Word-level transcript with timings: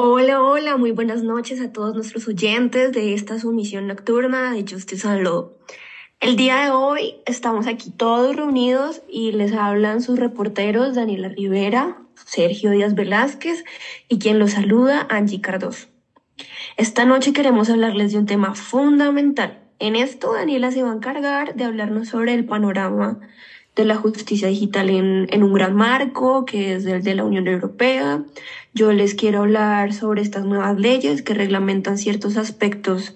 Hola, 0.00 0.40
hola, 0.40 0.76
muy 0.76 0.92
buenas 0.92 1.24
noches 1.24 1.60
a 1.60 1.72
todos 1.72 1.92
nuestros 1.92 2.28
oyentes 2.28 2.92
de 2.92 3.14
esta 3.14 3.36
sumisión 3.40 3.88
nocturna 3.88 4.52
de 4.52 4.64
Justice 4.64 5.08
and 5.08 5.24
Law. 5.24 5.56
El 6.20 6.36
día 6.36 6.58
de 6.58 6.70
hoy 6.70 7.16
estamos 7.26 7.66
aquí 7.66 7.90
todos 7.90 8.36
reunidos 8.36 9.02
y 9.08 9.32
les 9.32 9.52
hablan 9.54 10.00
sus 10.00 10.20
reporteros 10.20 10.94
Daniela 10.94 11.30
Rivera, 11.30 11.98
Sergio 12.14 12.70
Díaz 12.70 12.94
Velázquez 12.94 13.64
y 14.08 14.20
quien 14.20 14.38
los 14.38 14.52
saluda, 14.52 15.04
Angie 15.10 15.40
Cardoso. 15.40 15.88
Esta 16.76 17.04
noche 17.04 17.32
queremos 17.32 17.68
hablarles 17.68 18.12
de 18.12 18.18
un 18.18 18.26
tema 18.26 18.54
fundamental. 18.54 19.64
En 19.80 19.96
esto, 19.96 20.32
Daniela 20.32 20.70
se 20.70 20.84
va 20.84 20.92
a 20.92 20.94
encargar 20.94 21.56
de 21.56 21.64
hablarnos 21.64 22.06
sobre 22.06 22.34
el 22.34 22.44
panorama 22.44 23.18
de 23.78 23.84
la 23.84 23.96
justicia 23.96 24.48
digital 24.48 24.90
en, 24.90 25.28
en, 25.30 25.44
un 25.44 25.54
gran 25.54 25.76
marco, 25.76 26.44
que 26.44 26.74
es 26.74 26.84
el 26.84 27.02
de 27.04 27.14
la 27.14 27.24
Unión 27.24 27.46
Europea. 27.46 28.24
Yo 28.74 28.92
les 28.92 29.14
quiero 29.14 29.40
hablar 29.40 29.94
sobre 29.94 30.20
estas 30.20 30.44
nuevas 30.44 30.76
leyes 30.78 31.22
que 31.22 31.32
reglamentan 31.32 31.96
ciertos 31.96 32.36
aspectos 32.36 33.14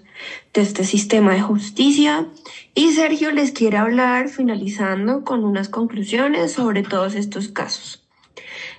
de 0.55 0.61
este 0.61 0.85
sistema 0.85 1.35
de 1.35 1.43
justicia. 1.43 2.29
Y 2.77 2.93
Sergio 2.93 3.33
les 3.33 3.51
quiere 3.51 3.77
hablar, 3.77 4.29
finalizando, 4.29 5.25
con 5.25 5.45
unas 5.45 5.69
conclusiones 5.69 6.53
sobre 6.53 6.85
todos 6.85 7.17
estos 7.17 7.49
casos. 7.49 8.02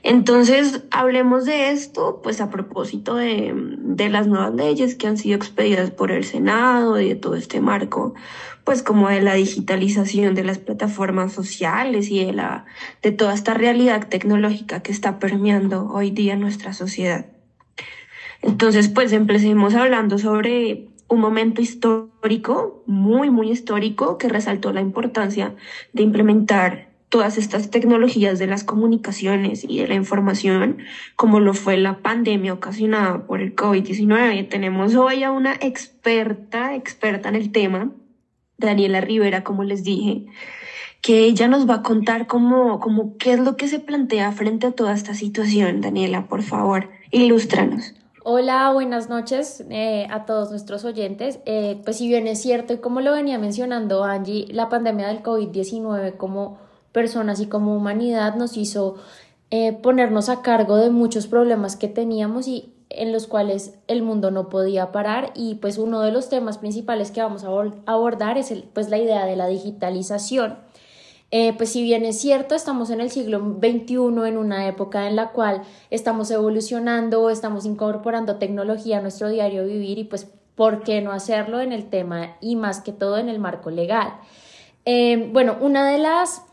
Entonces, 0.04 0.84
hablemos 0.92 1.46
de 1.46 1.72
esto, 1.72 2.22
pues 2.24 2.42
a 2.42 2.50
propósito 2.50 3.16
de, 3.16 3.54
de, 3.56 4.10
las 4.10 4.28
nuevas 4.28 4.54
leyes 4.54 4.96
que 4.96 5.08
han 5.08 5.18
sido 5.18 5.36
expedidas 5.36 5.92
por 5.92 6.12
el 6.12 6.24
Senado 6.24 7.00
y 7.00 7.10
de 7.10 7.16
todo 7.16 7.36
este 7.36 7.62
marco, 7.62 8.14
pues 8.64 8.84
como 8.84 9.10
de 9.10 9.22
la 9.22 9.34
digitalización 9.34 10.36
de 10.36 10.44
las 10.44 10.58
plataformas 10.58 11.34
sociales 11.34 12.10
y 12.10 12.24
de, 12.26 12.34
la, 12.34 12.66
de 13.02 13.12
toda 13.12 13.34
esta 13.34 13.54
realidad 13.54 14.08
tecnológica 14.08 14.82
que 14.82 14.92
está 14.92 15.20
permeando 15.20 15.90
hoy 15.92 16.12
día 16.12 16.36
nuestra 16.36 16.74
sociedad. 16.74 17.26
Entonces, 18.42 18.90
pues 18.90 19.14
empecemos 19.14 19.74
hablando 19.74 20.18
sobre 20.18 20.90
un 21.08 21.20
momento 21.20 21.62
histórico, 21.62 22.84
muy, 22.88 23.30
muy 23.30 23.52
histórico, 23.52 24.18
que 24.18 24.30
resaltó 24.30 24.74
la 24.74 24.82
importancia 24.82 25.56
de 25.94 26.04
implementar 26.04 26.93
todas 27.14 27.38
estas 27.38 27.70
tecnologías 27.70 28.40
de 28.40 28.48
las 28.48 28.64
comunicaciones 28.64 29.64
y 29.70 29.78
de 29.78 29.88
la 29.88 29.94
información, 29.94 30.80
como 31.16 31.40
lo 31.40 31.54
fue 31.54 31.78
la 31.78 32.00
pandemia 32.00 32.54
ocasionada 32.54 33.28
por 33.28 33.40
el 33.40 33.56
COVID-19. 33.56 34.50
Tenemos 34.50 34.96
hoy 34.96 35.22
a 35.22 35.30
una 35.30 35.54
experta, 35.54 36.74
experta 36.74 37.30
en 37.30 37.36
el 37.36 37.52
tema, 37.52 37.92
Daniela 38.58 39.00
Rivera, 39.00 39.44
como 39.44 39.64
les 39.64 39.84
dije, 39.84 40.26
que 41.02 41.26
ella 41.26 41.48
nos 41.48 41.70
va 41.70 41.76
a 41.76 41.82
contar 41.84 42.26
cómo, 42.26 42.80
cómo 42.80 43.16
qué 43.20 43.34
es 43.34 43.40
lo 43.40 43.58
que 43.58 43.68
se 43.68 43.80
plantea 43.80 44.32
frente 44.32 44.66
a 44.66 44.72
toda 44.72 44.96
esta 44.96 45.14
situación. 45.14 45.82
Daniela, 45.82 46.26
por 46.26 46.42
favor, 46.42 46.90
ilústranos. 47.12 47.94
Hola, 48.24 48.72
buenas 48.72 49.08
noches 49.08 49.64
eh, 49.70 50.08
a 50.10 50.26
todos 50.26 50.50
nuestros 50.50 50.84
oyentes. 50.84 51.42
Eh, 51.46 51.80
pues 51.86 51.98
si 51.98 52.08
bien 52.08 52.26
es 52.26 52.42
cierto, 52.42 52.74
y 52.74 52.78
como 52.78 53.02
lo 53.02 53.14
venía 53.14 53.38
mencionando 53.38 54.04
Angie, 54.04 54.48
la 54.50 54.68
pandemia 54.68 55.10
del 55.10 55.22
COVID-19 55.22 56.18
como 56.18 56.63
personas 56.94 57.42
y 57.42 57.48
como 57.48 57.76
humanidad 57.76 58.36
nos 58.36 58.56
hizo 58.56 58.96
eh, 59.52 59.74
ponernos 59.74 60.30
a 60.30 60.42
cargo 60.42 60.78
de 60.78 60.90
muchos 60.90 61.28
problemas 61.28 61.76
que 61.76 61.90
teníamos 61.90 62.48
y 62.48 62.74
en 62.90 63.12
los 63.12 63.28
cuales 63.28 63.76
el 63.88 64.02
mundo 64.04 64.32
no 64.32 64.50
podía 64.50 64.92
parar 64.92 65.32
y 65.36 65.56
pues 65.56 65.78
uno 65.78 66.02
de 66.02 66.12
los 66.12 66.30
temas 66.30 66.58
principales 66.58 67.12
que 67.12 67.22
vamos 67.22 67.44
a 67.44 67.50
abordar 67.86 68.38
es 68.38 68.52
el, 68.52 68.64
pues 68.64 68.90
la 68.90 68.98
idea 68.98 69.26
de 69.26 69.36
la 69.36 69.48
digitalización. 69.48 70.58
Eh, 71.32 71.54
pues 71.58 71.72
si 71.72 71.82
bien 71.82 72.06
es 72.06 72.20
cierto, 72.22 72.54
estamos 72.54 72.92
en 72.92 73.02
el 73.02 73.10
siglo 73.10 73.40
XXI, 73.40 73.96
en 74.28 74.38
una 74.38 74.68
época 74.68 75.08
en 75.08 75.16
la 75.16 75.32
cual 75.32 75.64
estamos 75.90 76.30
evolucionando, 76.30 77.32
estamos 77.32 77.66
incorporando 77.66 78.36
tecnología 78.36 79.00
a 79.00 79.02
nuestro 79.02 79.30
diario 79.30 79.66
vivir 79.66 79.98
y 79.98 80.04
pues, 80.04 80.28
¿por 80.54 80.84
qué 80.84 81.02
no 81.02 81.12
hacerlo 81.12 81.60
en 81.60 81.72
el 81.72 81.90
tema 81.90 82.38
y 82.40 82.56
más 82.56 82.82
que 82.82 82.92
todo 82.92 83.18
en 83.18 83.30
el 83.30 83.40
marco 83.40 83.72
legal? 83.72 84.14
Eh, 84.86 85.28
bueno, 85.34 85.58
una 85.60 85.90
de 85.90 85.98
las 85.98 86.44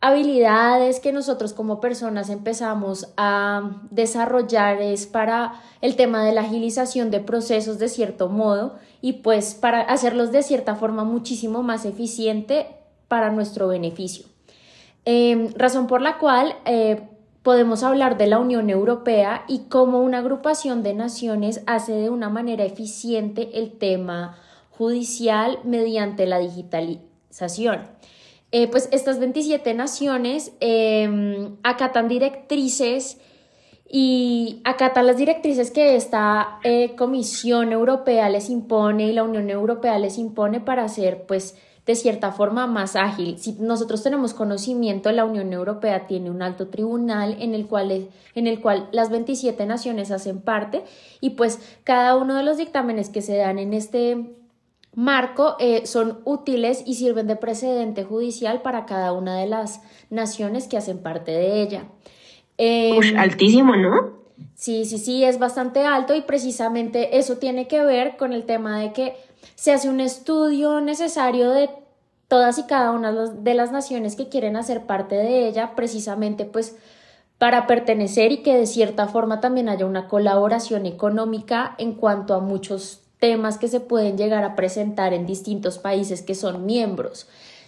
habilidades 0.00 1.00
que 1.00 1.12
nosotros 1.12 1.52
como 1.52 1.80
personas 1.80 2.28
empezamos 2.28 3.12
a 3.16 3.82
desarrollar 3.90 4.80
es 4.80 5.06
para 5.06 5.60
el 5.80 5.96
tema 5.96 6.24
de 6.24 6.32
la 6.32 6.42
agilización 6.42 7.10
de 7.10 7.20
procesos 7.20 7.78
de 7.78 7.88
cierto 7.88 8.28
modo 8.28 8.76
y 9.00 9.14
pues 9.14 9.54
para 9.54 9.80
hacerlos 9.80 10.32
de 10.32 10.42
cierta 10.42 10.74
forma 10.74 11.04
muchísimo 11.04 11.62
más 11.62 11.84
eficiente 11.84 12.66
para 13.08 13.30
nuestro 13.30 13.68
beneficio. 13.68 14.26
Em, 15.04 15.52
razón 15.54 15.86
por 15.86 16.02
la 16.02 16.18
cual 16.18 16.56
eh, 16.64 17.08
podemos 17.42 17.84
hablar 17.84 18.18
de 18.18 18.26
la 18.26 18.40
Unión 18.40 18.70
Europea 18.70 19.44
y 19.46 19.68
cómo 19.68 20.00
una 20.00 20.18
agrupación 20.18 20.82
de 20.82 20.94
naciones 20.94 21.62
hace 21.66 21.92
de 21.92 22.10
una 22.10 22.28
manera 22.28 22.64
eficiente 22.64 23.58
el 23.60 23.72
tema 23.78 24.36
judicial 24.70 25.60
mediante 25.62 26.26
la 26.26 26.38
digitalización. 26.38 27.86
Eh, 28.58 28.68
pues 28.68 28.88
estas 28.90 29.18
27 29.18 29.74
naciones 29.74 30.50
em, 30.60 31.56
acatan 31.62 32.08
directrices 32.08 33.18
y 33.86 34.62
acatan 34.64 35.06
las 35.06 35.18
directrices 35.18 35.70
que 35.70 35.94
esta 35.94 36.58
eh, 36.64 36.94
Comisión 36.96 37.70
Europea 37.70 38.30
les 38.30 38.48
impone 38.48 39.08
y 39.08 39.12
la 39.12 39.24
Unión 39.24 39.50
Europea 39.50 39.98
les 39.98 40.16
impone 40.16 40.60
para 40.60 40.84
hacer 40.84 41.26
pues 41.26 41.58
de 41.84 41.94
cierta 41.96 42.32
forma 42.32 42.66
más 42.66 42.96
ágil. 42.96 43.36
Si 43.38 43.52
nosotros 43.60 44.02
tenemos 44.02 44.32
conocimiento, 44.32 45.12
la 45.12 45.26
Unión 45.26 45.52
Europea 45.52 46.06
tiene 46.06 46.30
un 46.30 46.40
alto 46.40 46.68
tribunal 46.68 47.36
en 47.38 47.52
el 47.52 47.66
cual, 47.66 48.08
en 48.34 48.46
el 48.46 48.62
cual 48.62 48.88
las 48.90 49.10
27 49.10 49.66
naciones 49.66 50.10
hacen 50.10 50.40
parte 50.40 50.82
y 51.20 51.30
pues 51.30 51.60
cada 51.84 52.16
uno 52.16 52.34
de 52.34 52.42
los 52.42 52.56
dictámenes 52.56 53.10
que 53.10 53.20
se 53.20 53.36
dan 53.36 53.58
en 53.58 53.74
este 53.74 54.45
marco 54.96 55.56
eh, 55.60 55.86
son 55.86 56.20
útiles 56.24 56.82
y 56.86 56.94
sirven 56.94 57.26
de 57.28 57.36
precedente 57.36 58.02
judicial 58.02 58.62
para 58.62 58.86
cada 58.86 59.12
una 59.12 59.38
de 59.38 59.46
las 59.46 59.82
naciones 60.08 60.66
que 60.66 60.78
hacen 60.78 60.98
parte 60.98 61.32
de 61.32 61.62
ella. 61.62 61.84
Eh, 62.56 63.14
altísimo, 63.16 63.76
¿no? 63.76 64.16
Sí, 64.54 64.86
sí, 64.86 64.96
sí, 64.96 65.22
es 65.22 65.38
bastante 65.38 65.84
alto 65.84 66.16
y 66.16 66.22
precisamente 66.22 67.18
eso 67.18 67.36
tiene 67.36 67.68
que 67.68 67.84
ver 67.84 68.16
con 68.16 68.32
el 68.32 68.44
tema 68.44 68.80
de 68.80 68.94
que 68.94 69.14
se 69.54 69.72
hace 69.72 69.90
un 69.90 70.00
estudio 70.00 70.80
necesario 70.80 71.50
de 71.50 71.68
todas 72.26 72.58
y 72.58 72.64
cada 72.64 72.90
una 72.92 73.12
de 73.12 73.54
las 73.54 73.72
naciones 73.72 74.16
que 74.16 74.30
quieren 74.30 74.56
hacer 74.56 74.86
parte 74.86 75.14
de 75.14 75.46
ella, 75.46 75.74
precisamente 75.76 76.46
pues 76.46 76.74
para 77.36 77.66
pertenecer 77.66 78.32
y 78.32 78.38
que 78.38 78.56
de 78.56 78.66
cierta 78.66 79.08
forma 79.08 79.40
también 79.40 79.68
haya 79.68 79.84
una 79.84 80.08
colaboración 80.08 80.86
económica 80.86 81.74
en 81.76 81.92
cuanto 81.92 82.32
a 82.34 82.40
muchos 82.40 83.05
temas 83.18 83.58
que 83.58 83.68
se 83.68 83.80
pueden 83.80 84.18
llegar 84.18 84.44
a 84.44 84.56
presentar 84.56 85.12
en 85.12 85.26
distintos 85.26 85.78
países 85.78 86.22
que 86.22 86.34
son 86.34 86.66
miembros. 86.66 87.26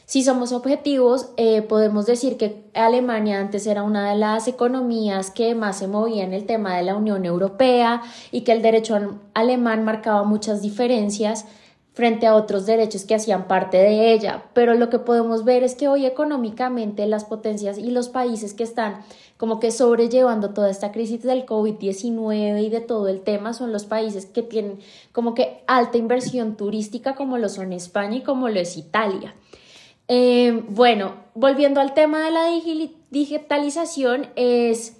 Si 0.08 0.22
somos 0.22 0.52
objetivos, 0.52 1.28
eh, 1.36 1.60
podemos 1.60 2.06
decir 2.06 2.38
que 2.38 2.64
Alemania 2.72 3.40
antes 3.40 3.66
era 3.66 3.82
una 3.82 4.08
de 4.08 4.16
las 4.16 4.48
economías 4.48 5.30
que 5.30 5.54
más 5.54 5.78
se 5.78 5.86
movía 5.86 6.24
en 6.24 6.32
el 6.32 6.46
tema 6.46 6.78
de 6.78 6.82
la 6.82 6.96
Unión 6.96 7.26
Europea 7.26 8.00
y 8.30 8.40
que 8.40 8.52
el 8.52 8.62
derecho 8.62 9.18
alemán 9.34 9.84
marcaba 9.84 10.24
muchas 10.24 10.62
diferencias 10.62 11.44
frente 11.92 12.26
a 12.26 12.36
otros 12.36 12.64
derechos 12.64 13.04
que 13.04 13.16
hacían 13.16 13.48
parte 13.48 13.76
de 13.76 14.12
ella. 14.14 14.44
Pero 14.54 14.72
lo 14.74 14.88
que 14.88 14.98
podemos 14.98 15.44
ver 15.44 15.62
es 15.62 15.74
que 15.74 15.88
hoy 15.88 16.06
económicamente 16.06 17.04
las 17.06 17.24
potencias 17.24 17.76
y 17.76 17.90
los 17.90 18.08
países 18.08 18.54
que 18.54 18.62
están 18.62 19.00
como 19.38 19.60
que 19.60 19.70
sobrellevando 19.70 20.50
toda 20.50 20.68
esta 20.68 20.92
crisis 20.92 21.22
del 21.22 21.46
COVID-19 21.46 22.62
y 22.62 22.68
de 22.68 22.80
todo 22.80 23.08
el 23.08 23.22
tema 23.22 23.54
son 23.54 23.72
los 23.72 23.86
países 23.86 24.26
que 24.26 24.42
tienen 24.42 24.80
como 25.12 25.34
que 25.34 25.62
alta 25.66 25.96
inversión 25.96 26.56
turística 26.56 27.14
como 27.14 27.38
lo 27.38 27.48
son 27.48 27.72
España 27.72 28.16
y 28.16 28.22
como 28.22 28.48
lo 28.48 28.60
es 28.60 28.76
Italia. 28.76 29.34
Eh, 30.08 30.64
bueno, 30.68 31.14
volviendo 31.34 31.80
al 31.80 31.94
tema 31.94 32.24
de 32.24 32.30
la 32.32 32.50
digitalización 33.10 34.26
es... 34.36 34.96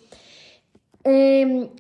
Eh, 1.05 1.71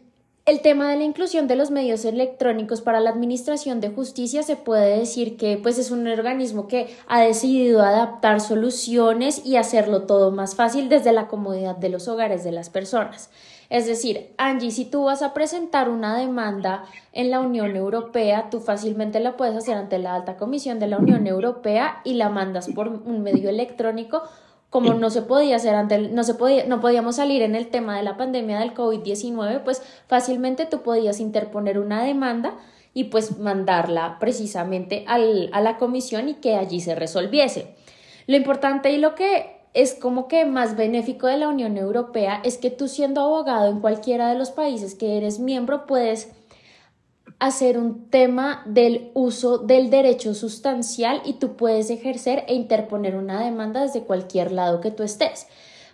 el 0.49 0.63
tema 0.63 0.89
de 0.89 0.97
la 0.97 1.05
inclusión 1.05 1.47
de 1.47 1.57
los 1.57 1.71
medios 1.71 2.07
electrónicos 2.07 2.81
para 2.81 3.01
la 3.01 3.11
Administración 3.11 3.83
de 3.83 3.91
Justicia 3.91 4.43
se 4.43 4.57
puede 4.57 4.99
decir 4.99 5.37
que 5.37 5.59
pues 5.59 5.77
es 5.77 5.91
un 5.91 6.09
organismo 6.09 6.69
que 6.69 6.89
ha 7.07 7.21
decidido 7.21 7.83
adaptar 7.83 8.41
soluciones 8.41 9.45
y 9.45 9.57
hacerlo 9.57 10.05
todo 10.05 10.31
más 10.31 10.55
fácil 10.55 10.89
desde 10.89 11.13
la 11.13 11.29
comodidad 11.29 11.77
de 11.77 11.91
los 11.91 12.09
hogares 12.09 12.45
de 12.45 12.53
las 12.53 12.71
personas. 12.71 13.29
Es 13.69 13.87
decir, 13.87 14.31
Angie, 14.39 14.71
si 14.71 14.87
tú 14.87 15.05
vas 15.05 15.21
a 15.21 15.35
presentar 15.35 15.91
una 15.91 16.17
demanda 16.17 16.85
en 17.13 17.31
la 17.31 17.41
Unión 17.41 17.77
Europea, 17.77 18.49
tú 18.51 18.61
fácilmente 18.61 19.21
la 19.21 19.37
puedes 19.37 19.55
hacer 19.55 19.77
ante 19.77 19.99
la 19.99 20.15
alta 20.15 20.39
comisión 20.39 20.79
de 20.79 20.87
la 20.87 20.97
Unión 20.97 21.27
Europea 21.27 22.01
y 22.05 22.15
la 22.15 22.31
mandas 22.31 22.69
por 22.69 22.89
un 22.89 23.23
medio 23.23 23.51
electrónico 23.51 24.23
como 24.71 24.95
no 24.95 25.11
se 25.11 25.23
podía 25.23 25.57
hacer 25.57 25.75
ante 25.75 25.99
no 25.99 26.25
se 26.25 26.35
podía 26.35 26.67
no 26.67 26.81
podíamos 26.81 27.17
salir 27.17 27.43
en 27.43 27.55
el 27.55 27.69
tema 27.69 27.97
de 27.97 28.03
la 28.03 28.17
pandemia 28.17 28.61
del 28.61 28.75
COVID-19, 28.75 29.63
pues 29.65 29.83
fácilmente 30.07 30.67
tú 30.67 30.83
podías 30.83 31.21
interponer 31.21 31.79
una 31.79 32.03
demanda 32.03 32.55
y 32.95 33.05
pues 33.05 33.39
mandarla 33.39 34.19
precisamente 34.19 35.05
al, 35.07 35.51
a 35.53 35.61
la 35.61 35.77
comisión 35.77 36.29
y 36.29 36.35
que 36.35 36.57
allí 36.57 36.81
se 36.81 36.95
resolviese. 36.95 37.75
Lo 38.27 38.37
importante 38.37 38.91
y 38.93 38.99
lo 38.99 39.15
que 39.15 39.59
es 39.75 39.95
como 39.95 40.29
que 40.29 40.45
más 40.45 40.77
benéfico 40.77 41.27
de 41.27 41.37
la 41.37 41.49
Unión 41.49 41.77
Europea 41.77 42.41
es 42.45 42.59
que 42.59 42.71
tú 42.71 42.89
siendo 42.89 43.21
abogado 43.21 43.71
en 43.71 43.81
cualquiera 43.81 44.29
de 44.29 44.39
los 44.39 44.51
países 44.51 44.95
que 44.95 45.17
eres 45.17 45.39
miembro 45.39 45.87
puedes 45.87 46.33
hacer 47.39 47.79
un 47.79 48.09
tema 48.11 48.63
del 48.67 49.11
uso 49.15 49.59
del 49.59 49.91
derecho 49.91 50.35
sustancial 50.35 51.23
y 51.25 51.35
tú 51.35 51.57
puedes 51.57 51.91
ejercer 51.91 52.45
e 52.49 52.55
interponer 52.55 53.15
una 53.15 53.43
demanda 53.43 53.83
desde 53.83 54.03
cualquier 54.03 54.53
lado 54.53 54.81
que 54.81 54.91
tú 54.91 55.03
estés. 55.03 55.47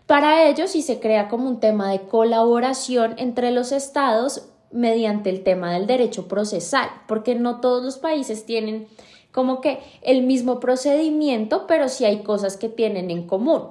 Para 0.06 0.48
ello, 0.48 0.66
si 0.68 0.82
se 0.82 1.00
crea 1.00 1.28
como 1.28 1.48
un 1.48 1.60
tema 1.60 1.90
de 1.90 2.00
colaboración 2.00 3.14
entre 3.18 3.50
los 3.50 3.72
estados 3.72 4.48
mediante 4.70 5.30
el 5.30 5.42
tema 5.42 5.72
del 5.72 5.86
derecho 5.86 6.28
procesal, 6.28 6.88
porque 7.06 7.34
no 7.34 7.60
todos 7.60 7.82
los 7.82 7.98
países 7.98 8.44
tienen 8.44 8.88
como 9.32 9.60
que 9.60 9.80
el 10.02 10.22
mismo 10.22 10.60
procedimiento, 10.60 11.66
pero 11.66 11.88
sí 11.88 12.04
hay 12.04 12.22
cosas 12.22 12.56
que 12.56 12.68
tienen 12.68 13.10
en 13.10 13.26
común. 13.26 13.62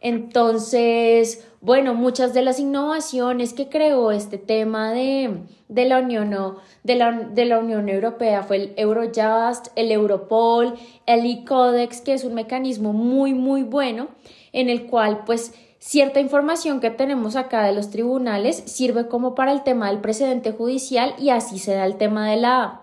Entonces, 0.00 1.48
bueno, 1.60 1.94
muchas 1.94 2.34
de 2.34 2.42
las 2.42 2.60
innovaciones 2.60 3.52
que 3.52 3.68
creó 3.68 4.12
este 4.12 4.38
tema 4.38 4.92
de, 4.92 5.44
la, 5.68 5.98
Unión, 5.98 6.56
de, 6.84 6.94
la, 6.94 7.12
de 7.12 7.44
la 7.44 7.58
Unión 7.58 7.88
Europea 7.88 8.42
fue 8.44 8.56
el 8.56 8.72
Eurojust, 8.76 9.68
el 9.74 9.90
Europol, 9.90 10.74
el 11.06 11.26
e-Codex, 11.26 12.00
que 12.00 12.14
es 12.14 12.24
un 12.24 12.34
mecanismo 12.34 12.92
muy, 12.92 13.34
muy 13.34 13.64
bueno 13.64 14.08
en 14.52 14.68
el 14.70 14.86
cual 14.86 15.24
pues 15.24 15.52
cierta 15.78 16.20
información 16.20 16.80
que 16.80 16.90
tenemos 16.90 17.36
acá 17.36 17.64
de 17.64 17.72
los 17.72 17.90
tribunales 17.90 18.62
sirve 18.66 19.08
como 19.08 19.34
para 19.34 19.52
el 19.52 19.62
tema 19.62 19.88
del 19.88 20.00
precedente 20.00 20.52
judicial 20.52 21.14
y 21.18 21.30
así 21.30 21.58
se 21.58 21.74
da 21.74 21.86
el 21.86 21.96
tema 21.96 22.30
de 22.30 22.36
la 22.36 22.82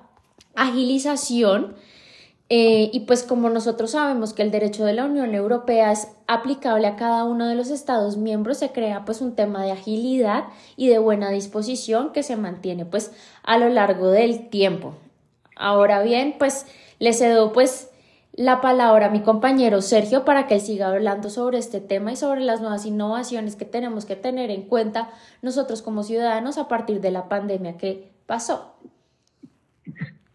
agilización 0.56 1.76
eh, 2.48 2.92
y 2.94 3.02
pues 3.02 3.24
como 3.24 3.50
nosotros 3.50 3.92
sabemos 3.92 4.34
que 4.34 4.44
el 4.44 4.52
derecho 4.52 4.86
de 4.86 4.94
la 4.94 5.06
Unión 5.06 5.34
Europea 5.34 5.92
es 5.92 6.10
aplicable 6.28 6.86
a 6.86 6.96
cada 6.96 7.24
uno 7.24 7.48
de 7.48 7.56
los 7.56 7.72
Estados 7.72 8.18
miembros, 8.18 8.60
se 8.60 8.72
crea 8.72 9.04
pues 9.04 9.22
un 9.22 9.36
tema 9.36 9.64
de 9.64 9.72
agilidad 9.72 10.46
y 10.78 10.88
de 10.88 11.00
buena 11.00 11.32
disposición 11.32 12.12
que 12.12 12.22
se 12.22 12.36
mantiene 12.36 12.86
pues 12.86 13.12
a 13.44 13.58
lo 13.58 13.70
largo 13.70 14.10
del 14.10 14.50
tiempo. 14.50 14.94
Ahora 15.56 16.04
bien, 16.04 16.36
pues 16.38 16.68
le 17.00 17.14
cedo 17.14 17.52
pues 17.52 17.90
la 18.34 18.62
palabra 18.62 19.08
a 19.08 19.10
mi 19.10 19.22
compañero 19.22 19.82
Sergio 19.82 20.24
para 20.24 20.46
que 20.46 20.60
siga 20.60 20.90
hablando 20.90 21.32
sobre 21.32 21.58
este 21.58 21.80
tema 21.82 22.12
y 22.12 22.16
sobre 22.16 22.42
las 22.42 22.62
nuevas 22.62 22.86
innovaciones 22.86 23.56
que 23.56 23.66
tenemos 23.66 24.06
que 24.06 24.18
tener 24.18 24.52
en 24.52 24.64
cuenta 24.64 25.10
nosotros 25.42 25.82
como 25.82 26.04
ciudadanos 26.04 26.58
a 26.60 26.68
partir 26.68 27.02
de 27.02 27.12
la 27.12 27.28
pandemia 27.28 27.78
que 27.78 28.12
pasó. 28.28 28.76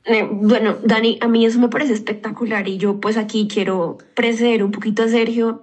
Eh, 0.05 0.27
bueno, 0.31 0.77
Dani, 0.83 1.19
a 1.21 1.29
mí 1.29 1.45
eso 1.45 1.59
me 1.61 1.69
parece 1.69 1.93
espectacular 1.93 2.67
y 2.69 2.79
yo 2.79 3.01
pues 3.01 3.17
aquí 3.17 3.49
quiero 3.49 3.99
preceder 4.15 4.65
un 4.65 4.71
poquito 4.71 5.03
a 5.03 5.09
Sergio. 5.09 5.63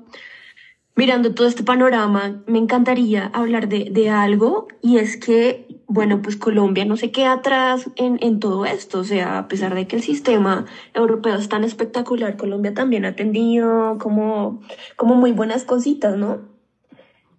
Mirando 0.95 1.35
todo 1.35 1.47
este 1.47 1.63
panorama, 1.63 2.41
me 2.47 2.57
encantaría 2.57 3.27
hablar 3.27 3.69
de, 3.69 3.89
de 3.91 4.09
algo 4.09 4.67
y 4.81 4.97
es 4.97 5.15
que, 5.17 5.67
bueno, 5.85 6.23
pues 6.23 6.37
Colombia 6.37 6.85
no 6.85 6.97
se 6.97 7.11
queda 7.11 7.33
atrás 7.33 7.91
en, 7.97 8.17
en 8.21 8.39
todo 8.39 8.65
esto. 8.65 8.99
O 8.99 9.03
sea, 9.03 9.37
a 9.37 9.47
pesar 9.47 9.75
de 9.75 9.87
que 9.87 9.95
el 9.95 10.01
sistema 10.01 10.65
europeo 10.95 11.35
es 11.35 11.49
tan 11.49 11.63
espectacular, 11.63 12.35
Colombia 12.35 12.73
también 12.73 13.05
ha 13.05 13.15
tenido 13.15 13.99
como, 13.99 14.61
como 14.95 15.13
muy 15.13 15.33
buenas 15.33 15.65
cositas, 15.65 16.17
¿no? 16.17 16.57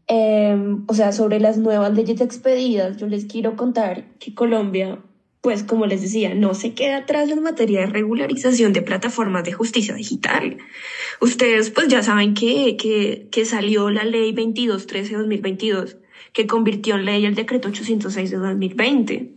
Em, 0.07 0.85
o 0.87 0.95
sea, 0.95 1.13
sobre 1.13 1.41
las 1.41 1.59
nuevas 1.59 1.93
leyes 1.95 2.21
expedidas, 2.21 2.97
yo 2.97 3.09
les 3.09 3.27
quiero 3.27 3.57
contar 3.57 4.05
que 4.19 4.35
Colombia 4.35 5.01
pues 5.49 5.63
como 5.63 5.87
les 5.87 6.03
decía, 6.03 6.35
no 6.35 6.53
se 6.53 6.75
queda 6.75 6.99
atrás 6.99 7.31
en 7.31 7.43
materia 7.43 7.81
de 7.81 7.87
regularización 7.87 8.75
de 8.75 8.83
plataformas 8.83 9.45
de 9.45 9.55
justicia 9.55 9.95
digital. 9.95 10.59
Ustedes 11.23 11.71
pues 11.71 11.89
ya 11.89 12.03
saben 12.03 12.35
que, 12.35 12.77
que, 12.77 13.29
que 13.31 13.47
salió 13.47 13.89
la 13.89 14.05
ley 14.05 14.35
2213-2022 14.35 15.97
que 16.35 16.47
convirtió 16.47 16.97
en 16.97 17.07
ley 17.07 17.25
el 17.25 17.35
decreto 17.35 17.69
806 17.69 18.31
de 18.31 18.37
2020. 18.37 19.33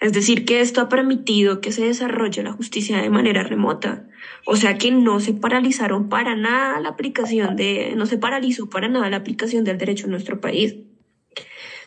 Es 0.00 0.12
decir, 0.12 0.44
que 0.44 0.60
esto 0.60 0.82
ha 0.82 0.88
permitido 0.88 1.60
que 1.60 1.72
se 1.72 1.84
desarrolle 1.84 2.44
la 2.44 2.52
justicia 2.52 3.02
de 3.02 3.10
manera 3.10 3.42
remota. 3.42 4.06
O 4.44 4.54
sea 4.54 4.78
que 4.78 4.92
no 4.92 5.18
se 5.18 5.34
paralizaron 5.34 6.08
para 6.08 6.36
nada 6.36 6.78
la 6.78 6.90
aplicación 6.90 7.56
de, 7.56 7.92
no 7.96 8.06
se 8.06 8.18
paralizó 8.18 8.70
para 8.70 8.86
nada 8.86 9.10
la 9.10 9.16
aplicación 9.16 9.64
del 9.64 9.78
derecho 9.78 10.04
en 10.04 10.12
nuestro 10.12 10.40
país. 10.40 10.76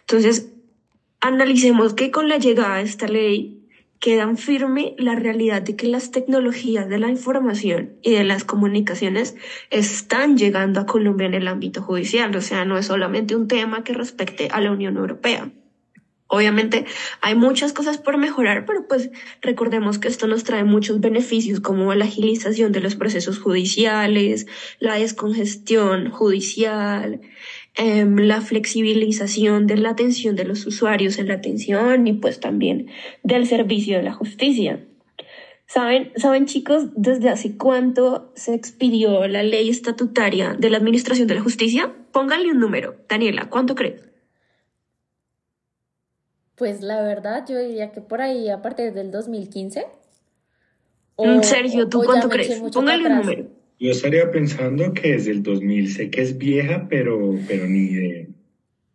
Entonces, 0.01 0.51
analicemos 1.21 1.93
que 1.93 2.11
con 2.11 2.27
la 2.27 2.39
llegada 2.39 2.75
de 2.75 2.83
esta 2.83 3.07
ley 3.07 3.58
quedan 3.99 4.37
firme 4.37 4.95
la 4.97 5.15
realidad 5.15 5.61
de 5.61 5.75
que 5.75 5.87
las 5.87 6.11
tecnologías 6.11 6.87
de 6.87 6.99
la 6.99 7.09
información 7.09 7.97
y 8.01 8.13
de 8.13 8.23
las 8.23 8.43
comunicaciones 8.43 9.35
están 9.69 10.37
llegando 10.37 10.79
a 10.79 10.85
Colombia 10.85 11.27
en 11.27 11.33
el 11.33 11.47
ámbito 11.47 11.81
judicial, 11.81 12.35
o 12.35 12.41
sea, 12.41 12.65
no 12.65 12.77
es 12.77 12.87
solamente 12.87 13.35
un 13.35 13.47
tema 13.47 13.83
que 13.83 13.93
respecte 13.93 14.47
a 14.51 14.61
la 14.61 14.71
Unión 14.71 14.97
Europea. 14.97 15.51
Obviamente 16.31 16.85
hay 17.21 17.33
muchas 17.33 17.73
cosas 17.73 17.97
por 17.97 18.17
mejorar, 18.17 18.65
pero 18.67 18.87
pues 18.87 19.09
recordemos 19.41 19.97
que 19.97 20.07
esto 20.07 20.27
nos 20.27 20.43
trae 20.43 20.63
muchos 20.63 20.99
beneficios 20.99 21.59
como 21.59 21.91
la 21.95 22.05
agilización 22.05 22.71
de 22.71 22.81
los 22.81 22.95
procesos 22.95 23.39
judiciales, 23.39 24.45
la 24.79 24.93
descongestión 24.93 26.11
judicial, 26.11 27.21
Em, 27.75 28.17
la 28.17 28.41
flexibilización 28.41 29.67
de 29.67 29.77
la 29.77 29.91
atención 29.91 30.35
de 30.35 30.43
los 30.43 30.65
usuarios 30.65 31.17
en 31.17 31.27
la 31.27 31.35
atención 31.35 32.07
y 32.07 32.13
pues 32.13 32.39
también 32.39 32.87
del 33.23 33.45
servicio 33.47 33.97
de 33.97 34.03
la 34.03 34.13
justicia. 34.13 34.85
¿Saben, 35.65 36.11
¿Saben 36.15 36.45
chicos 36.45 36.87
desde 36.95 37.29
hace 37.29 37.55
cuánto 37.55 38.31
se 38.35 38.55
expidió 38.55 39.27
la 39.27 39.43
ley 39.43 39.69
estatutaria 39.69 40.55
de 40.57 40.69
la 40.71 40.77
Administración 40.77 41.27
de 41.27 41.35
la 41.35 41.41
Justicia? 41.41 41.93
Pónganle 42.11 42.51
un 42.51 42.59
número. 42.59 42.95
Daniela, 43.07 43.49
¿cuánto 43.49 43.75
crees? 43.75 44.01
Pues 46.55 46.81
la 46.81 47.01
verdad, 47.01 47.45
yo 47.47 47.57
diría 47.59 47.91
que 47.91 48.01
por 48.01 48.21
ahí 48.21 48.49
a 48.49 48.61
partir 48.61 48.93
del 48.93 49.11
2015. 49.11 49.85
Mm, 51.17 51.41
Sergio, 51.43 51.87
¿tú 51.87 52.01
cuánto 52.03 52.29
crees? 52.29 52.59
Póngale 52.73 53.07
un 53.07 53.17
número. 53.17 53.58
Yo 53.79 53.91
estaría 53.91 54.29
pensando 54.29 54.93
que 54.93 55.13
desde 55.13 55.31
el 55.31 55.41
2000 55.41 55.93
sé 55.93 56.09
que 56.09 56.21
es 56.21 56.37
vieja, 56.37 56.87
pero, 56.89 57.39
pero 57.47 57.65
ni 57.65 57.79
idea. 57.79 58.27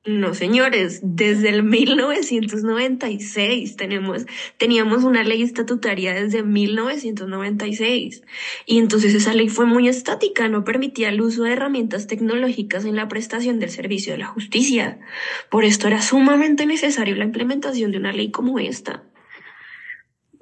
No, 0.07 0.35
señores, 0.35 1.01
desde 1.03 1.49
el 1.49 1.63
1996 1.63 3.77
tenemos, 3.77 4.27
teníamos 4.59 5.03
una 5.03 5.25
ley 5.25 5.41
estatutaria 5.41 6.13
desde 6.13 6.43
1996. 6.43 8.23
Y 8.67 8.77
entonces 8.77 9.15
esa 9.15 9.33
ley 9.33 9.49
fue 9.49 9.65
muy 9.65 9.89
estática, 9.89 10.47
no 10.51 10.63
permitía 10.63 11.09
el 11.09 11.23
uso 11.23 11.45
de 11.45 11.55
herramientas 11.55 12.07
tecnológicas 12.07 12.85
en 12.85 12.97
la 12.97 13.09
prestación 13.09 13.61
del 13.61 13.71
servicio 13.71 14.13
de 14.13 14.19
la 14.19 14.27
justicia. 14.27 15.01
Por 15.49 15.65
esto 15.65 15.87
era 15.87 16.03
sumamente 16.03 16.67
necesario 16.67 17.17
la 17.17 17.25
implementación 17.25 17.91
de 17.91 17.97
una 17.97 18.13
ley 18.13 18.31
como 18.31 18.59
esta. 18.59 19.05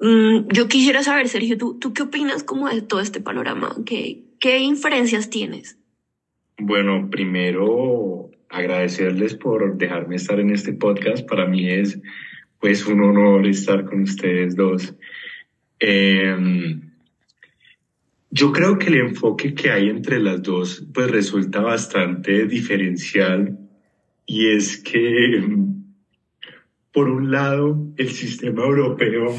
Mm, 0.01 0.49
yo 0.51 0.67
quisiera 0.67 1.03
saber, 1.03 1.29
Sergio, 1.29 1.57
¿tú, 1.57 1.79
¿tú 1.79 1.93
qué 1.93 2.03
opinas 2.03 2.43
como 2.43 2.67
de 2.67 2.81
todo 2.81 2.99
este 2.99 3.21
panorama? 3.21 3.77
¿Qué, 3.85 4.22
¿Qué 4.43 4.59
inferencias 4.59 5.29
tienes? 5.29 5.79
Bueno, 6.57 7.09
primero 7.09 8.29
agradecerles 8.49 9.35
por 9.35 9.77
dejarme 9.77 10.17
estar 10.17 10.37
en 10.37 10.49
este 10.49 10.73
podcast. 10.73 11.25
Para 11.25 11.47
mí 11.47 11.69
es 11.69 11.97
pues 12.59 12.85
un 12.85 13.01
honor 13.03 13.47
estar 13.47 13.85
con 13.85 14.01
ustedes 14.01 14.57
dos. 14.57 14.97
Em, 15.79 16.91
yo 18.31 18.51
creo 18.51 18.77
que 18.77 18.87
el 18.87 18.95
enfoque 18.95 19.53
que 19.53 19.71
hay 19.71 19.87
entre 19.87 20.19
las 20.19 20.41
dos 20.43 20.85
pues 20.93 21.09
resulta 21.09 21.61
bastante 21.61 22.45
diferencial 22.45 23.57
y 24.25 24.49
es 24.49 24.77
que 24.83 25.41
por 26.91 27.07
un 27.07 27.31
lado 27.31 27.93
el 27.95 28.09
sistema 28.09 28.65
europeo 28.65 29.33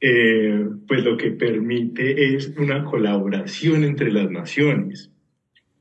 eh, 0.00 0.64
pues 0.86 1.04
lo 1.04 1.16
que 1.16 1.30
permite 1.32 2.34
es 2.34 2.54
una 2.56 2.84
colaboración 2.84 3.84
entre 3.84 4.12
las 4.12 4.30
naciones. 4.30 5.10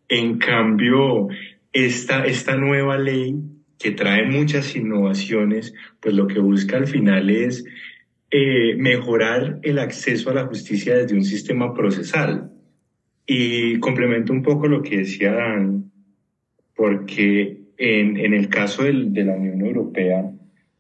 En 0.10 0.40
cambio, 0.40 1.28
esta, 1.72 2.26
esta 2.26 2.56
nueva 2.56 2.98
ley 2.98 3.36
que 3.78 3.92
trae 3.92 4.26
muchas 4.26 4.76
innovaciones, 4.76 5.74
pues 6.00 6.16
lo 6.16 6.28
que 6.28 6.40
busca 6.40 6.78
al 6.78 6.88
final 6.88 7.30
es 7.30 7.64
eh, 8.32 8.76
mejorar 8.76 9.60
el 9.62 9.78
acceso 9.80 10.32
a 10.32 10.34
la 10.34 10.46
justicia 10.48 10.96
desde 10.96 11.16
un 11.16 11.24
sistema 11.24 11.74
procesal. 11.74 12.52
Y 13.26 13.78
complemento 13.80 14.34
un 14.34 14.42
poco 14.42 14.68
lo 14.68 14.82
que 14.82 15.00
decía 15.00 15.34
Dan, 15.34 15.92
porque 16.76 17.60
en, 17.78 18.18
en 18.18 18.34
el 18.34 18.48
caso 18.48 18.84
del, 18.84 19.14
de 19.14 19.26
la 19.26 19.36
Unión 19.36 19.62
Europea, 19.62 20.32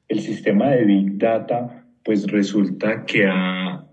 el 0.07 0.19
sistema 0.21 0.71
de 0.71 0.85
Big 0.85 1.17
Data 1.17 1.86
pues 2.07 2.25
resulta 2.27 3.05
que 3.05 3.27
ha 3.27 3.85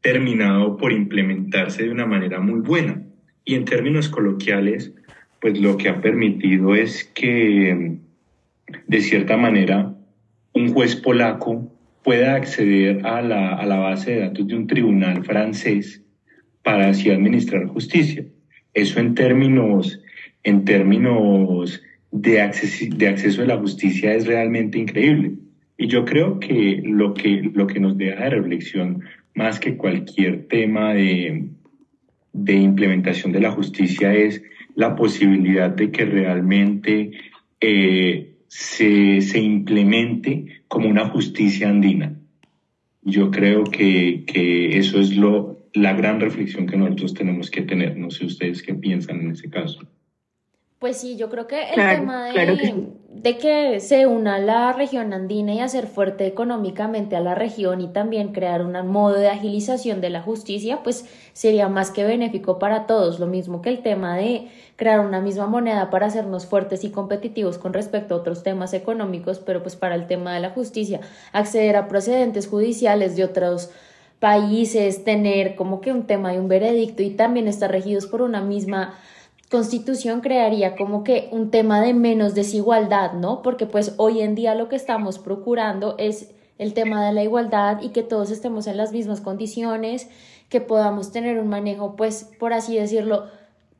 terminado 0.00 0.78
por 0.78 0.92
implementarse 0.92 1.82
de 1.82 1.90
una 1.90 2.06
manera 2.06 2.40
muy 2.40 2.60
buena. 2.60 3.02
Y 3.44 3.54
en 3.54 3.66
términos 3.66 4.08
coloquiales, 4.08 4.94
pues 5.42 5.60
lo 5.60 5.76
que 5.76 5.90
ha 5.90 6.00
permitido 6.00 6.74
es 6.74 7.04
que, 7.04 7.98
de 8.86 9.00
cierta 9.02 9.36
manera, 9.36 9.94
un 10.54 10.72
juez 10.72 10.96
polaco 10.96 11.70
pueda 12.02 12.34
acceder 12.34 13.04
a 13.04 13.20
la, 13.20 13.52
a 13.52 13.66
la 13.66 13.76
base 13.76 14.12
de 14.12 14.20
datos 14.20 14.46
de 14.46 14.56
un 14.56 14.66
tribunal 14.66 15.22
francés 15.22 16.02
para 16.62 16.88
así 16.88 17.10
administrar 17.10 17.66
justicia. 17.66 18.24
Eso 18.72 19.00
en 19.00 19.14
términos 19.14 20.00
en 20.44 20.64
términos 20.64 21.82
de, 22.10 22.50
de 22.96 23.08
acceso 23.08 23.42
a 23.42 23.46
la 23.46 23.58
justicia 23.58 24.14
es 24.14 24.26
realmente 24.26 24.78
increíble. 24.78 25.43
Y 25.76 25.88
yo 25.88 26.04
creo 26.04 26.38
que 26.38 26.80
lo 26.84 27.14
que, 27.14 27.50
lo 27.52 27.66
que 27.66 27.80
nos 27.80 27.96
deja 27.96 28.24
de 28.24 28.30
reflexión, 28.30 29.02
más 29.34 29.58
que 29.58 29.76
cualquier 29.76 30.46
tema 30.46 30.94
de, 30.94 31.48
de 32.32 32.52
implementación 32.54 33.32
de 33.32 33.40
la 33.40 33.50
justicia, 33.50 34.14
es 34.14 34.42
la 34.76 34.94
posibilidad 34.94 35.70
de 35.70 35.90
que 35.90 36.04
realmente 36.04 37.12
eh, 37.60 38.36
se, 38.46 39.20
se, 39.20 39.40
implemente 39.40 40.62
como 40.68 40.88
una 40.88 41.08
justicia 41.08 41.68
andina. 41.68 42.18
Yo 43.02 43.30
creo 43.30 43.64
que, 43.64 44.24
que 44.26 44.78
eso 44.78 45.00
es 45.00 45.16
lo, 45.16 45.68
la 45.74 45.92
gran 45.92 46.20
reflexión 46.20 46.66
que 46.66 46.76
nosotros 46.76 47.14
tenemos 47.14 47.50
que 47.50 47.62
tener. 47.62 47.96
No 47.96 48.10
sé 48.10 48.24
ustedes 48.24 48.62
qué 48.62 48.74
piensan 48.74 49.20
en 49.20 49.32
ese 49.32 49.50
caso. 49.50 49.80
Pues 50.78 51.00
sí, 51.00 51.16
yo 51.16 51.30
creo 51.30 51.46
que 51.46 51.60
el 51.70 51.74
tema 51.74 52.26
de, 52.26 52.86
de, 53.14 53.38
que 53.38 53.78
se 53.78 54.06
una 54.06 54.38
la 54.38 54.72
región 54.72 55.12
andina 55.12 55.54
y 55.54 55.60
hacer 55.60 55.86
fuerte 55.86 56.26
económicamente 56.26 57.14
a 57.14 57.20
la 57.20 57.36
región 57.36 57.80
y 57.80 57.86
también 57.86 58.32
crear 58.32 58.62
un 58.62 58.72
modo 58.88 59.14
de 59.14 59.28
agilización 59.28 60.00
de 60.00 60.10
la 60.10 60.20
justicia, 60.20 60.82
pues 60.82 61.04
sería 61.32 61.68
más 61.68 61.92
que 61.92 62.04
benéfico 62.04 62.58
para 62.58 62.86
todos. 62.86 63.20
Lo 63.20 63.26
mismo 63.26 63.62
que 63.62 63.70
el 63.70 63.82
tema 63.82 64.16
de 64.16 64.48
crear 64.74 64.98
una 64.98 65.20
misma 65.20 65.46
moneda 65.46 65.90
para 65.90 66.06
hacernos 66.06 66.46
fuertes 66.46 66.82
y 66.82 66.90
competitivos 66.90 67.56
con 67.56 67.72
respecto 67.72 68.14
a 68.14 68.18
otros 68.18 68.42
temas 68.42 68.74
económicos, 68.74 69.38
pero 69.38 69.62
pues 69.62 69.76
para 69.76 69.94
el 69.94 70.08
tema 70.08 70.34
de 70.34 70.40
la 70.40 70.50
justicia, 70.50 71.00
acceder 71.32 71.76
a 71.76 71.86
procedentes 71.86 72.48
judiciales 72.48 73.14
de 73.14 73.24
otros 73.24 73.70
países, 74.18 75.04
tener 75.04 75.54
como 75.54 75.80
que 75.80 75.92
un 75.92 76.06
tema 76.06 76.32
de 76.32 76.40
un 76.40 76.48
veredicto 76.48 77.02
y 77.02 77.10
también 77.10 77.46
estar 77.46 77.70
regidos 77.70 78.06
por 78.06 78.22
una 78.22 78.40
misma 78.40 78.94
constitución 79.50 80.20
crearía 80.20 80.76
como 80.76 81.04
que 81.04 81.28
un 81.30 81.50
tema 81.50 81.80
de 81.80 81.94
menos 81.94 82.34
desigualdad, 82.34 83.12
¿no? 83.12 83.42
Porque 83.42 83.66
pues 83.66 83.94
hoy 83.98 84.20
en 84.20 84.34
día 84.34 84.54
lo 84.54 84.68
que 84.68 84.76
estamos 84.76 85.18
procurando 85.18 85.94
es 85.98 86.30
el 86.58 86.74
tema 86.74 87.04
de 87.04 87.12
la 87.12 87.22
igualdad 87.22 87.80
y 87.82 87.90
que 87.90 88.02
todos 88.02 88.30
estemos 88.30 88.66
en 88.66 88.76
las 88.76 88.92
mismas 88.92 89.20
condiciones, 89.20 90.08
que 90.48 90.60
podamos 90.60 91.12
tener 91.12 91.38
un 91.38 91.48
manejo, 91.48 91.96
pues, 91.96 92.30
por 92.38 92.52
así 92.52 92.76
decirlo, 92.76 93.26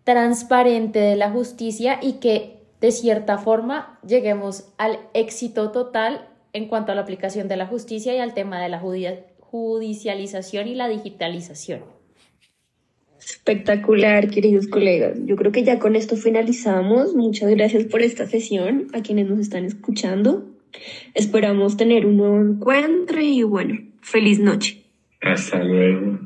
transparente 0.02 0.98
de 0.98 1.16
la 1.16 1.30
justicia 1.30 1.98
y 2.02 2.14
que 2.14 2.62
de 2.80 2.90
cierta 2.90 3.38
forma 3.38 3.98
lleguemos 4.06 4.64
al 4.76 4.98
éxito 5.14 5.70
total 5.70 6.28
en 6.52 6.68
cuanto 6.68 6.92
a 6.92 6.94
la 6.94 7.02
aplicación 7.02 7.48
de 7.48 7.56
la 7.56 7.66
justicia 7.66 8.14
y 8.14 8.18
al 8.18 8.34
tema 8.34 8.60
de 8.60 8.68
la 8.68 8.80
judicialización 9.40 10.68
y 10.68 10.74
la 10.74 10.88
digitalización. 10.88 11.93
Espectacular, 13.24 14.28
queridos 14.30 14.68
colegas. 14.68 15.18
Yo 15.24 15.36
creo 15.36 15.52
que 15.52 15.64
ya 15.64 15.78
con 15.78 15.96
esto 15.96 16.16
finalizamos. 16.16 17.14
Muchas 17.14 17.50
gracias 17.50 17.84
por 17.84 18.02
esta 18.02 18.26
sesión 18.26 18.88
a 18.92 19.02
quienes 19.02 19.28
nos 19.28 19.38
están 19.38 19.64
escuchando. 19.64 20.44
Esperamos 21.14 21.76
tener 21.76 22.06
un 22.06 22.16
nuevo 22.16 22.40
encuentro 22.40 23.20
y 23.20 23.42
bueno, 23.42 23.80
feliz 24.00 24.38
noche. 24.40 24.82
Hasta 25.20 25.62
luego. 25.62 26.18